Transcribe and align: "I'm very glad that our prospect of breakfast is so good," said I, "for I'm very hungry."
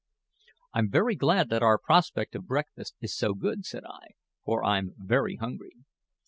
"I'm 0.73 0.89
very 0.89 1.13
glad 1.13 1.49
that 1.49 1.61
our 1.61 1.77
prospect 1.77 2.33
of 2.35 2.47
breakfast 2.47 2.95
is 3.01 3.15
so 3.15 3.35
good," 3.35 3.65
said 3.67 3.83
I, 3.85 4.13
"for 4.43 4.63
I'm 4.63 4.95
very 4.97 5.35
hungry." 5.35 5.75